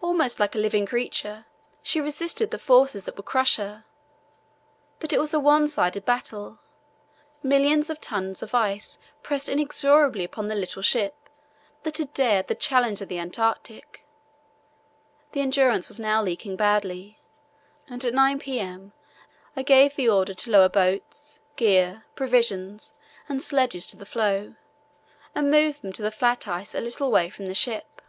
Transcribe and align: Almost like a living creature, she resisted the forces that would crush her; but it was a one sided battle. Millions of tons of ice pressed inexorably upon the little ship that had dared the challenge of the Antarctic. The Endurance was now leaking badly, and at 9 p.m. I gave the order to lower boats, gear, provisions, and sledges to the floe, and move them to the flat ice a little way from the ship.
Almost 0.00 0.40
like 0.40 0.54
a 0.54 0.58
living 0.58 0.86
creature, 0.86 1.44
she 1.82 2.00
resisted 2.00 2.50
the 2.50 2.58
forces 2.58 3.04
that 3.04 3.16
would 3.16 3.26
crush 3.26 3.56
her; 3.56 3.84
but 4.98 5.12
it 5.12 5.18
was 5.20 5.34
a 5.34 5.40
one 5.40 5.68
sided 5.68 6.04
battle. 6.06 6.58
Millions 7.42 7.90
of 7.90 8.00
tons 8.00 8.42
of 8.42 8.54
ice 8.54 8.98
pressed 9.22 9.48
inexorably 9.50 10.24
upon 10.24 10.48
the 10.48 10.54
little 10.54 10.80
ship 10.82 11.28
that 11.82 11.98
had 11.98 12.14
dared 12.14 12.48
the 12.48 12.54
challenge 12.54 13.02
of 13.02 13.08
the 13.08 13.18
Antarctic. 13.18 14.06
The 15.32 15.40
Endurance 15.42 15.86
was 15.86 16.00
now 16.00 16.22
leaking 16.22 16.56
badly, 16.56 17.18
and 17.88 18.02
at 18.04 18.14
9 18.14 18.38
p.m. 18.38 18.92
I 19.54 19.62
gave 19.62 19.94
the 19.96 20.08
order 20.08 20.34
to 20.34 20.50
lower 20.50 20.70
boats, 20.70 21.40
gear, 21.56 22.06
provisions, 22.14 22.94
and 23.28 23.42
sledges 23.42 23.86
to 23.88 23.98
the 23.98 24.06
floe, 24.06 24.54
and 25.34 25.50
move 25.50 25.80
them 25.82 25.92
to 25.92 26.02
the 26.02 26.10
flat 26.10 26.48
ice 26.48 26.74
a 26.74 26.80
little 26.80 27.10
way 27.10 27.28
from 27.28 27.46
the 27.46 27.54
ship. 27.54 28.00